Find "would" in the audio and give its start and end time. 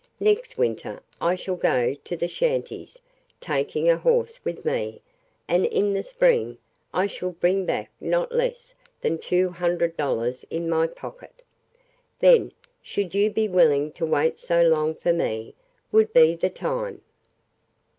15.91-16.13